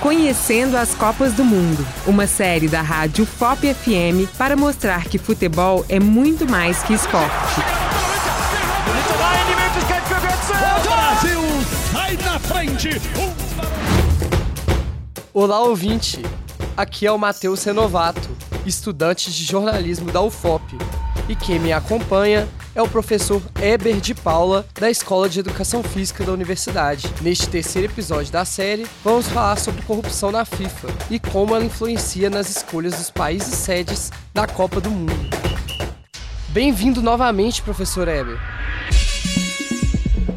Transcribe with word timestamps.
Conhecendo 0.00 0.78
as 0.78 0.94
Copas 0.94 1.34
do 1.34 1.44
Mundo, 1.44 1.86
uma 2.06 2.26
série 2.26 2.68
da 2.68 2.80
rádio 2.80 3.26
FOP 3.26 3.74
FM 3.74 4.34
para 4.38 4.56
mostrar 4.56 5.04
que 5.04 5.18
futebol 5.18 5.84
é 5.90 6.00
muito 6.00 6.48
mais 6.50 6.82
que 6.82 6.94
esporte. 6.94 7.60
Brasil 10.82 11.40
sai 11.92 12.16
na 12.16 12.38
frente. 12.38 12.88
Olá, 15.34 15.60
ouvinte. 15.60 16.24
Aqui 16.74 17.06
é 17.06 17.12
o 17.12 17.18
Matheus 17.18 17.62
Renovato, 17.62 18.30
estudante 18.64 19.30
de 19.30 19.44
jornalismo 19.44 20.10
da 20.10 20.22
UFOP. 20.22 20.78
E 21.28 21.36
quem 21.36 21.58
me 21.58 21.74
acompanha 21.74 22.48
é 22.74 22.80
o 22.80 22.88
professor 22.88 23.42
Eber 23.60 24.00
de 24.00 24.14
Paula, 24.14 24.66
da 24.78 24.90
Escola 24.90 25.28
de 25.28 25.40
Educação 25.40 25.82
Física 25.82 26.24
da 26.24 26.32
Universidade. 26.32 27.12
Neste 27.20 27.48
terceiro 27.48 27.92
episódio 27.92 28.32
da 28.32 28.44
série, 28.44 28.86
vamos 29.02 29.26
falar 29.28 29.58
sobre 29.58 29.82
corrupção 29.82 30.30
na 30.30 30.44
FIFA 30.44 30.88
e 31.10 31.18
como 31.18 31.54
ela 31.54 31.64
influencia 31.64 32.30
nas 32.30 32.48
escolhas 32.48 32.94
dos 32.94 33.10
países 33.10 33.54
sedes 33.54 34.10
da 34.32 34.46
Copa 34.46 34.80
do 34.80 34.90
Mundo. 34.90 35.12
Bem-vindo 36.48 37.02
novamente, 37.02 37.62
professor 37.62 38.06
Eber. 38.08 38.38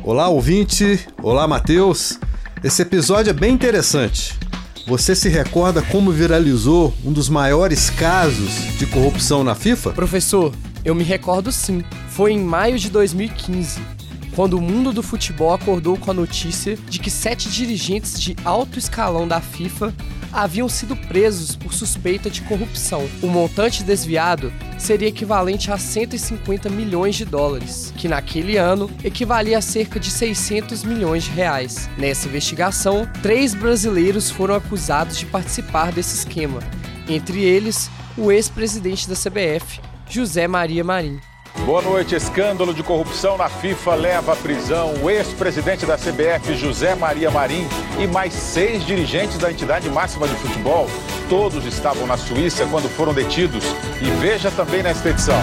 Olá, 0.03 0.27
ouvinte. 0.27 1.07
Olá, 1.21 1.47
Matheus. 1.47 2.19
Esse 2.63 2.81
episódio 2.81 3.29
é 3.29 3.33
bem 3.33 3.53
interessante. 3.53 4.37
Você 4.85 5.15
se 5.15 5.29
recorda 5.29 5.81
como 5.81 6.11
viralizou 6.11 6.93
um 7.05 7.13
dos 7.13 7.29
maiores 7.29 7.89
casos 7.89 8.53
de 8.77 8.85
corrupção 8.85 9.43
na 9.43 9.55
FIFA? 9.55 9.91
Professor, 9.91 10.53
eu 10.83 10.93
me 10.93 11.03
recordo 11.03 11.51
sim. 11.51 11.83
Foi 12.13 12.31
em 12.31 12.39
maio 12.39 12.77
de 12.77 12.91
2015, 12.91 13.81
quando 14.35 14.53
o 14.53 14.61
mundo 14.61 14.93
do 14.93 15.01
futebol 15.01 15.51
acordou 15.51 15.97
com 15.97 16.11
a 16.11 16.13
notícia 16.13 16.77
de 16.87 16.99
que 16.99 17.09
sete 17.09 17.49
dirigentes 17.49 18.21
de 18.21 18.35
alto 18.45 18.77
escalão 18.77 19.27
da 19.27 19.41
FIFA 19.41 19.91
haviam 20.31 20.69
sido 20.69 20.95
presos 20.95 21.55
por 21.55 21.73
suspeita 21.73 22.29
de 22.29 22.43
corrupção. 22.43 23.09
O 23.19 23.25
montante 23.25 23.83
desviado 23.83 24.53
seria 24.77 25.07
equivalente 25.07 25.71
a 25.71 25.77
150 25.79 26.69
milhões 26.69 27.15
de 27.15 27.25
dólares, 27.25 27.91
que 27.97 28.07
naquele 28.07 28.57
ano 28.57 28.91
equivalia 29.03 29.57
a 29.57 29.61
cerca 29.61 29.99
de 29.99 30.11
600 30.11 30.83
milhões 30.83 31.23
de 31.23 31.31
reais. 31.31 31.89
Nessa 31.97 32.27
investigação, 32.27 33.09
três 33.23 33.55
brasileiros 33.55 34.29
foram 34.29 34.53
acusados 34.53 35.17
de 35.17 35.25
participar 35.25 35.91
desse 35.91 36.15
esquema, 36.15 36.59
entre 37.09 37.43
eles 37.43 37.89
o 38.15 38.31
ex-presidente 38.31 39.09
da 39.09 39.15
CBF, 39.15 39.81
José 40.07 40.47
Maria 40.47 40.83
Marim. 40.83 41.19
Boa 41.59 41.81
noite. 41.81 42.15
Escândalo 42.15 42.73
de 42.73 42.83
corrupção 42.83 43.37
na 43.37 43.47
FIFA 43.47 43.95
leva 43.95 44.33
à 44.33 44.35
prisão 44.35 44.93
o 45.01 45.09
ex-presidente 45.09 45.85
da 45.85 45.95
CBF, 45.97 46.53
José 46.55 46.93
Maria 46.95 47.31
Marim, 47.31 47.65
e 47.97 48.05
mais 48.07 48.33
seis 48.33 48.85
dirigentes 48.85 49.37
da 49.37 49.49
entidade 49.49 49.89
máxima 49.89 50.27
de 50.27 50.35
futebol. 50.35 50.89
Todos 51.29 51.65
estavam 51.65 52.05
na 52.05 52.17
Suíça 52.17 52.67
quando 52.69 52.89
foram 52.89 53.13
detidos. 53.13 53.63
E 54.01 54.09
veja 54.19 54.51
também 54.51 54.83
nesta 54.83 55.09
edição. 55.09 55.39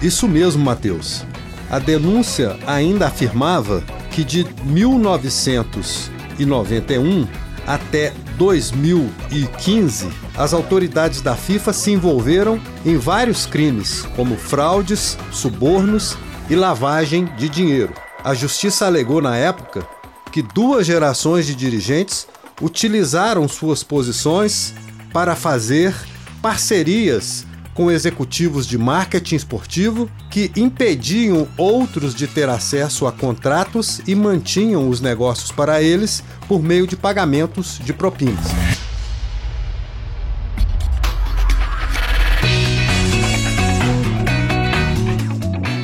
Isso 0.00 0.28
mesmo, 0.28 0.64
Matheus. 0.64 1.24
A 1.68 1.80
denúncia 1.80 2.56
ainda 2.66 3.08
afirmava 3.08 3.82
que 4.12 4.22
de 4.22 4.46
1991 4.64 7.26
até 7.66 8.12
2015, 8.36 10.08
as 10.38 10.54
autoridades 10.54 11.20
da 11.20 11.34
FIFA 11.34 11.72
se 11.72 11.90
envolveram 11.90 12.60
em 12.86 12.96
vários 12.96 13.44
crimes, 13.44 14.02
como 14.14 14.36
fraudes, 14.36 15.18
subornos 15.32 16.16
e 16.48 16.54
lavagem 16.54 17.24
de 17.36 17.48
dinheiro. 17.48 17.92
A 18.22 18.34
justiça 18.34 18.86
alegou 18.86 19.20
na 19.20 19.36
época 19.36 19.84
que 20.30 20.40
duas 20.40 20.86
gerações 20.86 21.44
de 21.44 21.56
dirigentes 21.56 22.28
utilizaram 22.62 23.48
suas 23.48 23.82
posições 23.82 24.74
para 25.12 25.34
fazer 25.34 25.92
parcerias 26.40 27.44
com 27.74 27.90
executivos 27.90 28.66
de 28.66 28.78
marketing 28.78 29.36
esportivo 29.36 30.08
que 30.30 30.52
impediam 30.56 31.48
outros 31.56 32.14
de 32.14 32.28
ter 32.28 32.48
acesso 32.48 33.06
a 33.06 33.12
contratos 33.12 34.00
e 34.06 34.14
mantinham 34.14 34.88
os 34.88 35.00
negócios 35.00 35.50
para 35.50 35.82
eles 35.82 36.22
por 36.46 36.62
meio 36.62 36.86
de 36.86 36.96
pagamentos 36.96 37.80
de 37.84 37.92
propinas. 37.92 38.77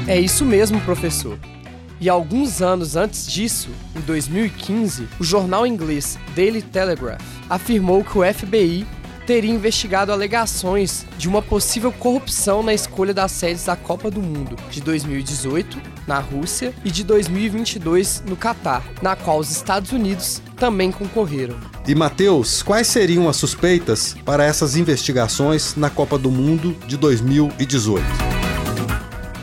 É 0.07 0.21
isso 0.21 0.45
mesmo, 0.45 0.81
professor. 0.83 1.39
E 2.01 2.09
alguns 2.09 2.61
anos 2.61 2.97
antes 2.97 3.27
disso, 3.27 3.71
em 3.97 4.01
2015, 4.01 5.09
o 5.19 5.25
jornal 5.25 5.67
inglês 5.67 6.19
Daily 6.35 6.61
Telegraph 6.61 7.23
afirmou 7.49 8.05
que 8.05 8.19
o 8.19 8.35
FBI 8.35 8.87
teria 9.27 9.51
investigado 9.51 10.13
alegações 10.13 11.07
de 11.17 11.27
uma 11.27 11.41
possível 11.41 11.91
corrupção 11.91 12.63
na 12.63 12.75
escolha 12.75 13.15
das 13.15 13.33
sedes 13.33 13.65
da 13.65 13.75
Copa 13.75 14.11
do 14.11 14.21
Mundo 14.21 14.57
de 14.71 14.83
2018 14.83 15.81
na 16.07 16.19
Rússia 16.19 16.75
e 16.85 16.91
de 16.91 17.03
2022 17.03 18.25
no 18.29 18.37
Catar, 18.37 18.85
na 19.01 19.17
qual 19.17 19.39
os 19.39 19.51
Estados 19.51 19.93
Unidos 19.93 20.43
também 20.57 20.93
concorreram. 20.93 21.57
E 21.89 21.95
Matheus, 21.95 22.63
quais 22.63 22.87
seriam 22.87 23.27
as 23.27 23.37
suspeitas 23.37 24.15
para 24.27 24.45
essas 24.45 24.77
investigações 24.77 25.75
na 25.75 25.89
Copa 25.89 26.19
do 26.19 26.31
Mundo 26.31 26.77
de 26.87 26.99
2018? 26.99 28.34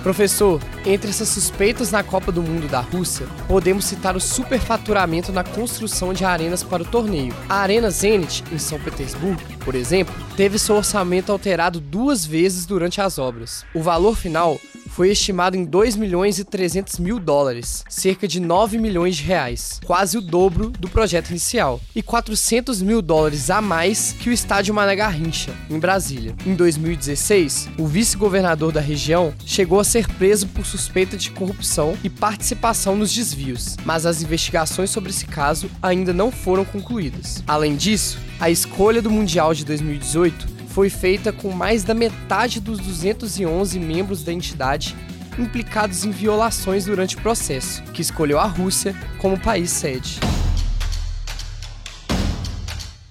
Professor, 0.04 0.60
entre 0.84 1.12
essas 1.12 1.30
suspeitas 1.30 1.92
na 1.92 2.04
Copa 2.04 2.32
do 2.32 2.42
Mundo 2.42 2.68
da 2.68 2.80
Rússia, 2.80 3.28
podemos 3.48 3.86
citar 3.86 4.16
o 4.16 4.20
superfaturamento 4.20 5.32
na 5.32 5.44
construção 5.44 6.12
de 6.12 6.26
arenas 6.26 6.64
para 6.64 6.82
o 6.82 6.86
torneio. 6.86 7.36
A 7.48 7.58
Arena 7.58 7.92
Zenit, 7.92 8.44
em 8.52 8.58
São 8.58 8.80
Petersburgo, 8.80 9.42
por 9.64 9.76
exemplo, 9.76 10.14
teve 10.36 10.58
seu 10.58 10.76
orçamento 10.76 11.32
alterado 11.32 11.80
duas 11.80 12.26
vezes 12.26 12.66
durante 12.66 13.00
as 13.00 13.20
obras. 13.20 13.64
O 13.76 13.82
valor 13.82 14.18
final 14.18 14.60
foi 14.92 15.10
estimado 15.10 15.56
em 15.56 15.64
2 15.64 15.96
milhões 15.96 16.38
e 16.38 16.44
300 16.44 17.00
mil 17.00 17.18
dólares, 17.18 17.86
cerca 17.88 18.28
de 18.28 18.42
9 18.42 18.78
milhões 18.78 19.16
de 19.16 19.24
reais, 19.24 19.80
quase 19.86 20.18
o 20.18 20.22
dobro 20.22 20.70
do 20.70 20.90
projeto 20.90 21.30
inicial, 21.30 21.80
e 21.96 22.04
400 22.04 22.82
mil 22.82 23.02
dólares 23.02 23.50
a 23.50 23.62
mais 23.62 24.12
que 24.12 24.30
o 24.30 24.34
estádio 24.34 24.74
Mané 24.74 24.98
Garrincha, 24.98 25.56
em 25.70 25.80
Brasília. 25.80 26.36
Em 26.46 26.54
2016, 26.54 27.70
o 27.78 27.88
vice-governador 27.88 28.74
da 28.74 28.82
região 28.82 29.34
chegou 29.46 29.80
a 29.80 29.84
ser 29.86 30.08
preso 30.16 30.48
por 30.48 30.66
suspeita 30.66 31.16
de 31.16 31.32
corrupção 31.32 31.98
e 32.04 32.10
participação 32.10 32.94
nos 32.96 33.14
desvios, 33.14 33.78
mas 33.86 34.06
as 34.06 34.22
investigações 34.22 34.90
sobre 34.90 35.12
esse 35.12 35.26
caso 35.26 35.72
ainda 35.82 36.12
não 36.12 36.32
foram 36.32 36.66
concluídas. 36.66 37.42
Além 37.48 37.78
disso, 37.78 38.20
a 38.42 38.50
escolha 38.50 39.02
do 39.02 39.10
Mundial 39.10 39.54
de 39.54 39.64
2018 39.64 40.61
foi 40.72 40.90
feita 40.90 41.32
com 41.34 41.52
mais 41.52 41.84
da 41.84 41.94
metade 41.94 42.60
dos 42.60 42.80
211 42.80 43.80
membros 43.80 44.24
da 44.24 44.32
entidade 44.32 44.96
implicados 45.38 46.04
em 46.04 46.12
violações 46.12 46.86
durante 46.86 47.16
o 47.16 47.22
processo, 47.22 47.82
que 47.94 48.02
escolheu 48.02 48.40
a 48.40 48.46
Rússia 48.46 48.96
como 49.20 49.40
país 49.40 49.70
sede. 49.70 50.20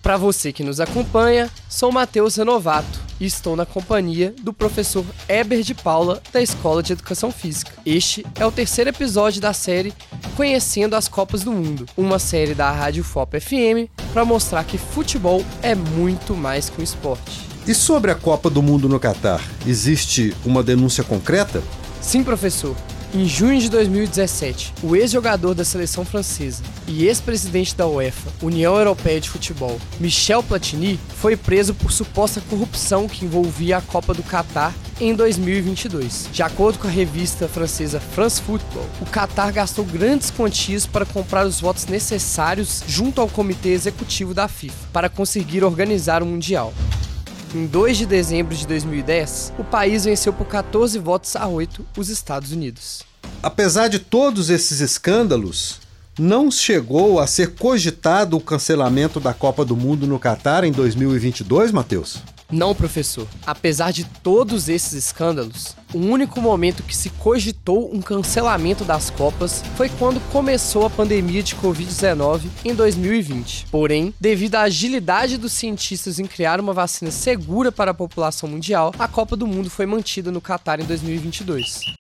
Para 0.03 0.17
você 0.17 0.53
que 0.53 0.65
nos 0.65 0.81
acompanha, 0.81 1.51
sou 1.69 1.93
Matheus 1.93 2.37
Renovato 2.37 3.01
e 3.21 3.27
estou 3.27 3.55
na 3.55 3.67
companhia 3.67 4.35
do 4.41 4.53
professor 4.53 5.05
Eber 5.29 5.63
de 5.63 5.75
Paula, 5.75 6.23
da 6.33 6.41
Escola 6.41 6.83
de 6.83 6.95
Educação 6.95 7.31
Física. 7.31 7.73
Este 7.85 8.25
é 8.35 8.47
o 8.47 8.53
terceiro 8.53 8.91
episódio 8.91 9.41
da 9.41 9.53
série 9.53 9.93
Conhecendo 10.37 10.97
as 10.97 11.07
Copas 11.07 11.45
do 11.45 11.53
Mundo, 11.53 11.87
uma 11.97 12.19
série 12.19 12.55
da 12.55 12.71
Rádio 12.71 13.05
FOP 13.05 13.39
FM 13.39 13.91
para 14.13 14.25
mostrar 14.25 14.65
que 14.65 14.79
futebol 14.79 15.45
é 15.63 15.75
muito 15.75 16.35
mais 16.35 16.71
que 16.71 16.81
um 16.81 16.85
esporte. 16.85 17.50
E 17.67 17.75
sobre 17.75 18.11
a 18.11 18.15
Copa 18.15 18.49
do 18.49 18.63
Mundo 18.63 18.89
no 18.89 18.99
Catar, 18.99 19.43
existe 19.67 20.35
uma 20.47 20.63
denúncia 20.63 21.05
concreta? 21.05 21.63
Sim, 22.01 22.25
professor. 22.25 22.75
Em 23.13 23.27
junho 23.27 23.61
de 23.61 23.69
2017, 23.69 24.73
o 24.83 24.97
ex-jogador 24.97 25.53
da 25.53 25.65
seleção 25.65 26.05
francesa 26.05 26.63
e 26.87 27.07
ex-presidente 27.07 27.75
da 27.75 27.87
UEFA, 27.87 28.31
União 28.41 28.77
Europeia 28.77 29.21
de 29.21 29.29
Futebol, 29.29 29.79
Michel 29.99 30.43
Platini, 30.43 30.99
foi 31.17 31.37
preso 31.37 31.75
por 31.75 31.93
suposta 31.93 32.41
corrupção 32.49 33.09
que 33.09 33.25
envolvia 33.25 33.77
a 33.79 33.83
Copa 33.83 34.15
do 34.15 34.23
Catar 34.23 34.73
em 35.01 35.13
2022. 35.13 36.29
De 36.33 36.43
acordo 36.43 36.79
com 36.79 36.87
a 36.87 36.91
revista 36.91 37.49
francesa 37.49 38.01
France 38.01 38.41
Football, 38.41 38.87
o 39.01 39.07
Qatar 39.07 39.53
gastou 39.53 39.85
grandes 39.85 40.31
quantias 40.31 40.87
para 40.87 41.05
comprar 41.05 41.45
os 41.47 41.61
votos 41.61 41.87
necessários 41.87 42.83
junto 42.87 43.21
ao 43.21 43.29
comitê 43.29 43.71
executivo 43.71 44.33
da 44.33 44.47
FIFA 44.47 44.89
para 44.93 45.09
conseguir 45.09 45.65
organizar 45.65 46.23
o 46.23 46.27
Mundial. 46.27 46.73
Em 47.53 47.67
2 47.67 47.99
de 47.99 48.07
dezembro 48.07 48.55
de 48.55 48.65
2010, 48.65 49.55
o 49.59 49.65
país 49.65 50.05
venceu 50.05 50.33
por 50.33 50.47
14 50.47 50.97
votos 51.01 51.35
a 51.35 51.49
8 51.49 51.85
os 51.99 52.09
Estados 52.09 52.53
Unidos. 52.53 53.03
Apesar 53.43 53.89
de 53.89 53.99
todos 53.99 54.51
esses 54.51 54.79
escândalos, 54.81 55.81
não 56.17 56.49
chegou 56.49 57.19
a 57.19 57.27
ser 57.27 57.57
cogitado 57.57 58.37
o 58.37 58.41
cancelamento 58.41 59.19
da 59.19 59.35
Copa 59.35 59.65
do 59.65 59.77
Mundo 59.77 60.07
no 60.07 60.17
Catar 60.17 60.63
em 60.63 60.71
2022, 60.71 61.73
Matheus? 61.73 62.23
Não, 62.53 62.75
professor. 62.75 63.27
Apesar 63.47 63.93
de 63.93 64.05
todos 64.05 64.69
esses 64.69 64.93
escândalos, 64.93 65.77
o 65.95 65.99
único 65.99 66.41
momento 66.41 66.83
que 66.83 66.97
se 66.97 67.11
cogitou 67.11 67.95
um 67.95 68.01
cancelamento 68.01 68.85
das 68.85 69.11
Copas 69.11 69.63
foi 69.77 69.89
quando 69.89 70.21
começou 70.31 70.87
a 70.87 70.91
pandemia 70.91 71.43
de 71.43 71.57
Covid-19 71.57 72.43
em 72.65 72.75
2020. 72.75 73.67
Porém, 73.71 74.15
devido 74.21 74.57
à 74.57 74.63
agilidade 74.63 75.37
dos 75.37 75.53
cientistas 75.53 76.19
em 76.19 76.27
criar 76.27 76.61
uma 76.61 76.73
vacina 76.73 77.11
segura 77.11 77.71
para 77.71 77.91
a 77.93 77.95
população 77.95 78.49
mundial, 78.49 78.93
a 78.99 79.09
Copa 79.09 79.37
do 79.37 79.47
Mundo 79.47 79.71
foi 79.71 79.87
mantida 79.87 80.31
no 80.31 80.41
Catar 80.41 80.81
em 80.81 80.85
2022. 80.85 82.00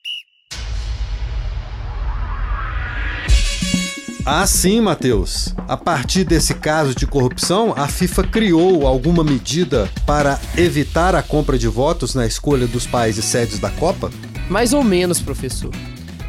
Ah, 4.33 4.47
sim, 4.47 4.81
Matheus. 4.81 5.57
A 5.67 5.77
partir 5.77 6.23
desse 6.23 6.55
caso 6.55 6.95
de 6.95 7.05
corrupção, 7.05 7.75
a 7.77 7.89
FIFA 7.89 8.23
criou 8.29 8.87
alguma 8.87 9.25
medida 9.25 9.91
para 10.07 10.39
evitar 10.57 11.17
a 11.17 11.23
compra 11.23 11.59
de 11.59 11.67
votos 11.67 12.15
na 12.15 12.25
escolha 12.25 12.69
dos 12.69 12.87
países 12.87 13.25
sedes 13.25 13.59
da 13.59 13.71
Copa? 13.71 14.09
Mais 14.49 14.73
ou 14.73 14.85
menos, 14.85 15.21
professor. 15.21 15.73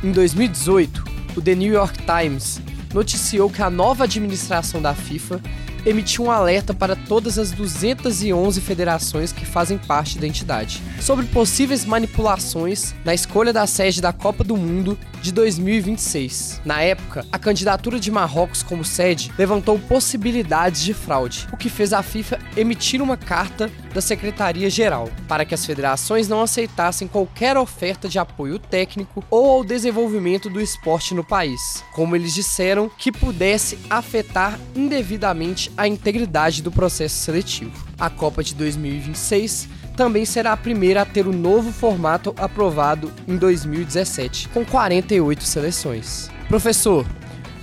Em 0.03 0.11
2018, 0.11 1.03
o 1.35 1.41
The 1.43 1.53
New 1.53 1.71
York 1.71 1.99
Times 1.99 2.59
noticiou 2.91 3.51
que 3.51 3.61
a 3.61 3.69
nova 3.69 4.05
administração 4.05 4.81
da 4.81 4.95
FIFA 4.95 5.39
emitiu 5.85 6.25
um 6.25 6.31
alerta 6.31 6.73
para 6.73 6.95
todas 6.95 7.37
as 7.37 7.51
211 7.51 8.59
federações 8.61 9.31
que 9.31 9.45
fazem 9.45 9.77
parte 9.77 10.17
da 10.17 10.25
entidade 10.25 10.81
sobre 10.99 11.27
possíveis 11.27 11.85
manipulações 11.85 12.95
na 13.05 13.13
escolha 13.13 13.53
da 13.53 13.67
sede 13.67 14.01
da 14.01 14.11
Copa 14.11 14.43
do 14.43 14.57
Mundo 14.57 14.97
de 15.21 15.31
2026. 15.31 16.61
Na 16.65 16.81
época, 16.81 17.25
a 17.31 17.37
candidatura 17.37 17.99
de 17.99 18.11
Marrocos 18.11 18.63
como 18.63 18.83
sede 18.83 19.31
levantou 19.37 19.77
possibilidades 19.79 20.81
de 20.81 20.93
fraude, 20.93 21.47
o 21.51 21.57
que 21.57 21.69
fez 21.69 21.93
a 21.93 22.01
FIFA 22.01 22.39
emitir 22.57 23.01
uma 23.01 23.15
carta 23.15 23.71
da 23.93 24.01
Secretaria-Geral 24.01 25.09
para 25.27 25.45
que 25.45 25.53
as 25.53 25.65
federações 25.65 26.27
não 26.27 26.41
aceitassem 26.41 27.07
qualquer 27.07 27.57
oferta 27.57 28.09
de 28.09 28.17
apoio 28.17 28.57
técnico 28.57 29.23
ou 29.29 29.49
ao 29.49 29.63
desenvolvimento 29.63 30.49
do 30.49 30.59
esporte 30.59 31.13
no 31.13 31.23
país, 31.23 31.83
como 31.93 32.15
eles 32.15 32.33
disseram 32.33 32.89
que 32.97 33.11
pudesse 33.11 33.77
afetar 33.89 34.59
indevidamente 34.75 35.71
a 35.77 35.87
integridade 35.87 36.61
do 36.61 36.71
processo 36.71 37.15
seletivo. 37.15 37.71
A 37.99 38.09
Copa 38.09 38.43
de 38.43 38.55
2026 38.55 39.80
também 39.95 40.25
será 40.25 40.53
a 40.53 40.57
primeira 40.57 41.01
a 41.01 41.05
ter 41.05 41.27
o 41.27 41.33
novo 41.33 41.71
formato 41.71 42.33
aprovado 42.37 43.11
em 43.27 43.37
2017, 43.37 44.49
com 44.49 44.65
48 44.65 45.43
seleções. 45.43 46.29
Professor, 46.47 47.05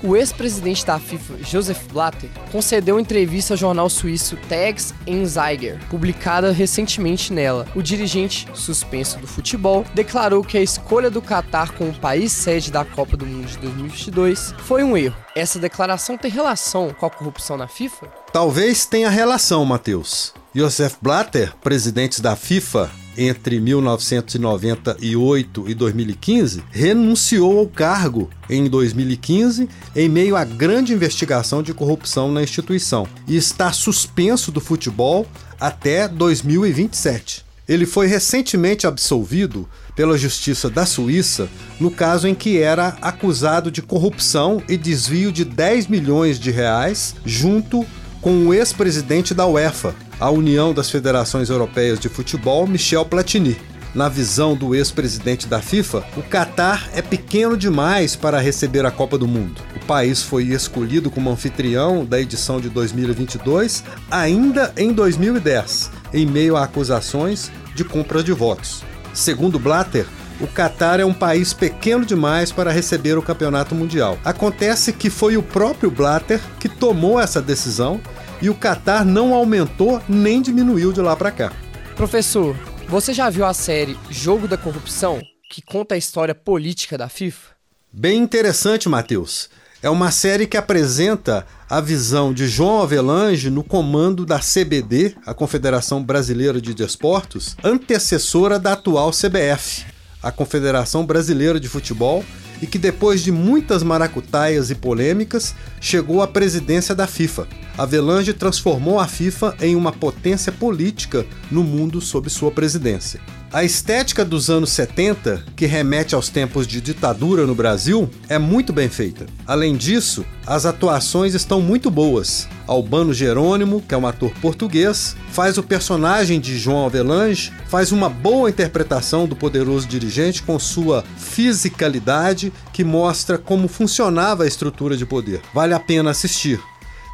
o 0.03 0.17
ex-presidente 0.17 0.85
da 0.85 0.99
FIFA, 0.99 1.35
Joseph 1.43 1.83
Blatter, 1.93 2.31
concedeu 2.51 2.99
entrevista 2.99 3.55
ao 3.55 3.59
jornal 3.59 3.89
suíço 3.89 4.37
Tags 4.49 4.95
Zeiger, 5.25 5.79
publicada 5.89 6.53
recentemente 6.53 7.33
nela. 7.33 7.67
O 7.75 7.83
dirigente, 7.83 8.49
suspenso 8.55 9.19
do 9.19 9.27
futebol, 9.27 9.85
declarou 9.95 10.43
que 10.43 10.57
a 10.57 10.63
escolha 10.63 11.11
do 11.11 11.23
Catar 11.23 11.73
como 11.73 11.93
país 11.95 12.33
sede 12.33 12.71
da 12.71 12.85
Copa 12.85 13.17
do 13.17 13.27
Mundo 13.27 13.47
de 13.47 13.59
2022 13.59 14.55
foi 14.59 14.83
um 14.83 14.97
erro. 14.97 15.17
Essa 15.35 15.59
declaração 15.59 16.17
tem 16.17 16.31
relação 16.31 16.95
com 16.99 17.07
a 17.07 17.11
corrupção 17.11 17.57
na 17.57 17.69
FIFA? 17.69 18.07
Talvez 18.33 18.87
tenha 18.87 19.11
relação, 19.11 19.65
Matheus. 19.65 20.35
Joseph 20.55 20.97
Blatter, 21.01 21.55
presidente 21.63 22.21
da 22.21 22.35
FIFA 22.35 22.91
entre 23.19 23.59
1998 23.59 25.69
e 25.69 25.75
2015, 25.75 26.63
renunciou 26.71 27.59
ao 27.59 27.67
cargo 27.67 28.31
em 28.49 28.69
2015 28.69 29.69
em 29.97 30.09
meio 30.09 30.37
à 30.37 30.45
grande 30.45 30.95
investigação 30.95 31.61
de 31.61 31.75
corrupção 31.75 32.31
na 32.31 32.45
instituição 32.45 33.09
e 33.27 33.37
está 33.37 33.73
suspenso 33.73 34.53
do 34.53 34.61
futebol 34.61 35.27
até 35.59 36.07
2027. 36.07 37.45
Ele 37.69 37.85
foi 37.85 38.07
recentemente 38.07 38.87
absolvido 38.87 39.69
pela 39.95 40.17
Justiça 40.17 40.71
da 40.71 40.87
Suíça 40.87 41.49
no 41.81 41.91
caso 41.91 42.29
em 42.29 42.35
que 42.35 42.59
era 42.59 42.97
acusado 43.03 43.71
de 43.71 43.83
corrupção 43.83 44.63
e 44.69 44.77
desvio 44.77 45.33
de 45.33 45.45
10 45.45 45.89
milhões 45.89 46.39
de 46.39 46.53
reais 46.53 47.17
junto 47.27 47.85
com 48.21 48.47
o 48.47 48.55
ex-presidente 48.55 49.33
da 49.33 49.47
UEFA, 49.47 49.95
a 50.19 50.31
União 50.31 50.75
das 50.75 50.91
Federações 50.91 51.51
Europeias 51.51 52.01
de 52.01 52.09
Futebol, 52.09 52.67
Michel 52.67 53.05
Platini. 53.05 53.57
Na 53.95 54.09
visão 54.09 54.55
do 54.55 54.75
ex-presidente 54.75 55.47
da 55.47 55.63
FIFA, 55.63 56.05
o 56.17 56.23
Catar 56.23 56.89
é 56.95 57.01
pequeno 57.01 57.57
demais 57.57 58.15
para 58.15 58.39
receber 58.39 58.85
a 58.85 58.91
Copa 58.91 59.17
do 59.17 59.27
Mundo. 59.27 59.63
O 59.75 59.87
país 59.87 60.23
foi 60.23 60.45
escolhido 60.45 61.11
como 61.11 61.31
anfitrião 61.31 62.05
da 62.05 62.21
edição 62.21 62.61
de 62.61 62.69
2022 62.69 63.83
ainda 64.11 64.73
em 64.77 64.93
2010, 64.93 65.91
em 66.13 66.27
meio 66.27 66.57
a 66.57 66.65
acusações 66.65 67.51
de 67.75 67.83
compra 67.83 68.23
de 68.23 68.33
votos. 68.33 68.83
Segundo 69.15 69.59
Blatter, 69.59 70.07
o 70.41 70.47
Catar 70.47 71.01
é 71.01 71.05
um 71.05 71.13
país 71.13 71.53
pequeno 71.53 72.05
demais 72.05 72.53
para 72.53 72.71
receber 72.71 73.19
o 73.19 73.23
campeonato 73.23 73.75
mundial. 73.75 74.19
Acontece 74.25 74.93
que 74.93 75.11
foi 75.11 75.37
o 75.37 75.43
próprio 75.43 75.91
Blatter 75.91 76.41
que 76.61 76.69
tomou 76.69 77.21
essa 77.21 77.43
decisão 77.43 78.01
e 78.41 78.49
o 78.49 78.55
Catar 78.55 79.05
não 79.05 79.35
aumentou 79.35 80.01
nem 80.09 80.41
diminuiu 80.41 80.93
de 80.93 81.01
lá 81.01 81.17
para 81.17 81.31
cá. 81.31 81.53
Professor, 81.97 82.57
você 82.89 83.13
já 83.13 83.29
viu 83.29 83.45
a 83.45 83.53
série 83.53 83.99
Jogo 84.09 84.47
da 84.47 84.57
Corrupção, 84.57 85.21
que 85.51 85.61
conta 85.61 85.95
a 85.95 85.99
história 85.99 86.35
política 86.35 86.97
da 86.97 87.09
FIFA? 87.09 87.57
Bem 87.93 88.21
interessante, 88.21 88.89
Matheus. 88.89 89.51
É 89.83 89.89
uma 89.89 90.11
série 90.11 90.47
que 90.47 90.57
apresenta 90.57 91.47
a 91.71 91.81
visão 91.81 92.33
de 92.33 92.49
João 92.49 92.83
Avelange 92.83 93.49
no 93.51 93.63
comando 93.63 94.27
da 94.27 94.39
CBD, 94.39 95.15
a 95.25 95.33
Confederação 95.33 96.03
Brasileira 96.03 96.61
de 96.61 96.75
Desportos, 96.75 97.57
antecessora 97.63 98.59
da 98.59 98.73
atual 98.73 99.11
CBF, 99.11 99.87
a 100.23 100.31
Confederação 100.31 101.05
Brasileira 101.05 101.59
de 101.59 101.69
Futebol, 101.69 102.25
e 102.61 102.67
que 102.67 102.79
depois 102.79 103.23
de 103.23 103.31
muitas 103.31 103.83
maracutaias 103.83 104.71
e 104.71 104.75
polêmicas, 104.75 105.55
chegou 105.81 106.23
à 106.23 106.27
presidência 106.27 106.95
da 106.95 107.07
FIFA. 107.07 107.47
Avelange 107.77 108.33
transformou 108.33 108.99
a 108.99 109.07
FIFA 109.07 109.57
em 109.61 109.77
uma 109.77 109.93
potência 109.93 110.51
política 110.51 111.25
no 111.51 111.63
mundo 111.63 112.01
sob 112.01 112.29
sua 112.29 112.51
presidência. 112.51 113.21
A 113.51 113.65
estética 113.65 114.27
dos 114.27 114.51
anos 114.51 114.69
70, 114.73 115.43
que 115.57 115.65
remete 115.65 116.15
aos 116.15 116.29
tempos 116.29 116.67
de 116.67 116.83
ditadura 116.83 117.47
no 117.47 117.55
Brasil, 117.55 118.11
é 118.29 118.39
muito 118.39 118.75
bem 118.75 118.91
feita. 118.91 119.25
Além 119.47 119.75
disso, 119.75 120.23
as 120.47 120.67
atuações 120.67 121.33
estão 121.33 121.59
muito 121.59 121.91
boas. 121.91 122.47
Albano 122.67 123.15
Jerônimo, 123.15 123.81
que 123.81 123.95
é 123.95 123.97
um 123.97 124.07
ator 124.07 124.31
português, 124.43 125.17
faz 125.31 125.57
o 125.57 125.63
personagem 125.63 126.39
de 126.39 126.59
João 126.59 126.85
Avelange, 126.85 127.51
faz 127.69 127.91
uma 127.91 128.11
boa 128.11 128.51
interpretação 128.51 129.27
do 129.27 129.35
poderoso 129.35 129.89
dirigente 129.89 130.43
com 130.43 130.59
sua 130.59 131.03
fisicalidade 131.17 132.53
que 132.71 132.85
mostra 132.85 133.39
como 133.39 133.67
funcionava 133.67 134.45
a 134.45 134.47
estrutura 134.47 134.95
de 134.95 135.07
poder. 135.07 135.41
Vale 135.55 135.73
a 135.73 135.81
pena 135.81 136.11
assistir. 136.11 136.61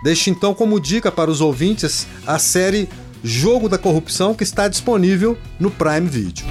Deixe 0.02 0.31
então 0.31 0.52
como 0.52 0.81
dica 0.81 1.10
para 1.12 1.31
os 1.31 1.41
ouvintes 1.41 2.06
a 2.26 2.38
série 2.38 2.88
Jogo 3.26 3.70
da 3.70 3.78
Corrupção, 3.78 4.34
que 4.34 4.44
está 4.44 4.69
disponível 4.69 5.38
no 5.58 5.70
Prime 5.70 6.06
Video. 6.06 6.44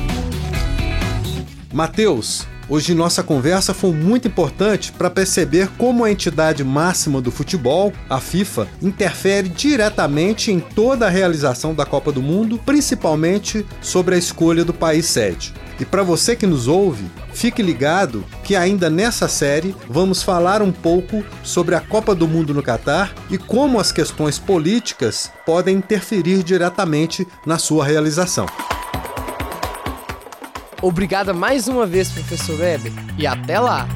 Mateus, 1.72 2.48
hoje 2.68 2.96
nossa 2.96 3.22
conversa 3.22 3.76
foi 3.76 3.92
muito 3.92 4.28
importante 4.28 4.92
para 4.92 5.08
perceber 5.08 5.70
como 5.78 6.04
a 6.04 6.10
entidade 6.10 6.64
máxima 6.64 7.22
do 7.22 7.30
futebol, 7.30 7.94
a 8.10 8.20
FIFA, 8.20 8.68
interfere 8.82 9.50
diretamente 9.50 10.52
em 10.52 10.60
toda 10.60 11.06
a 11.06 11.12
realização 11.12 11.76
da 11.76 11.86
Copa 11.86 12.12
do 12.12 12.24
Mundo, 12.24 12.58
principalmente 12.58 13.64
sobre 13.80 14.16
a 14.16 14.18
escolha 14.18 14.66
do 14.66 14.74
país 14.74 15.06
sede. 15.06 15.54
E 15.80 15.86
para 15.86 16.04
você 16.04 16.36
que 16.36 16.46
nos 16.46 16.68
ouve, 16.68 17.10
fique 17.34 17.62
ligado 17.62 18.24
que 18.44 18.56
ainda 18.56 18.90
nessa 18.90 19.28
série 19.28 19.76
vamos 19.90 20.22
falar 20.22 20.62
um 20.62 20.72
pouco 20.72 21.24
sobre 21.44 21.76
a 21.76 21.82
Copa 21.82 22.14
do 22.14 22.28
Mundo 22.28 22.54
no 22.54 22.62
Catar 22.62 23.14
e 23.30 23.38
como 23.38 23.80
as 23.80 23.92
questões 23.92 24.38
políticas 24.38 25.32
podem 25.46 25.78
interferir 25.78 26.44
diretamente 26.44 27.28
na 27.46 27.58
sua 27.58 27.86
realização. 27.86 28.46
Obrigada 30.82 31.34
mais 31.34 31.68
uma 31.68 31.86
vez, 31.86 32.10
professor 32.10 32.60
Weber, 32.60 32.92
e 33.18 33.26
até 33.26 33.58
lá! 33.60 33.88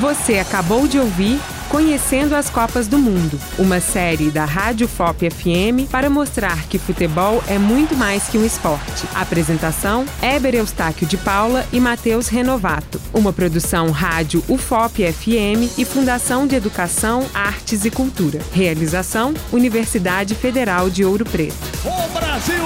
Você 0.00 0.38
acabou 0.38 0.86
de 0.86 0.98
ouvir 0.98 1.40
Conhecendo 1.74 2.36
as 2.36 2.48
Copas 2.48 2.86
do 2.86 2.96
Mundo, 2.96 3.36
uma 3.58 3.80
série 3.80 4.30
da 4.30 4.44
Rádio 4.44 4.86
FOP 4.86 5.28
FM 5.28 5.90
para 5.90 6.08
mostrar 6.08 6.68
que 6.68 6.78
futebol 6.78 7.42
é 7.48 7.58
muito 7.58 7.96
mais 7.96 8.28
que 8.28 8.38
um 8.38 8.46
esporte. 8.46 9.04
Apresentação: 9.12 10.04
Éber 10.22 10.54
Eustáquio 10.54 11.04
de 11.04 11.16
Paula 11.16 11.66
e 11.72 11.80
Matheus 11.80 12.28
Renovato. 12.28 13.00
Uma 13.12 13.32
produção 13.32 13.90
Rádio 13.90 14.40
UFOP 14.48 15.02
FM 15.12 15.76
e 15.76 15.84
Fundação 15.84 16.46
de 16.46 16.54
Educação, 16.54 17.26
Artes 17.34 17.84
e 17.84 17.90
Cultura. 17.90 18.38
Realização: 18.52 19.34
Universidade 19.52 20.36
Federal 20.36 20.88
de 20.88 21.04
Ouro 21.04 21.24
Preto. 21.24 21.56
O 21.84 22.08
Brasil 22.16 22.64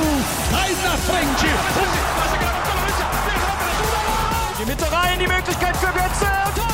sai 0.51 0.71
na 0.83 0.97
frente! 0.99 1.47
Die 4.59 4.67
Mitte 4.67 4.85
rein, 4.85 5.19
die 5.19 5.27
Möglichkeit 5.27 5.75
für 5.79 5.93
Götze. 5.95 6.68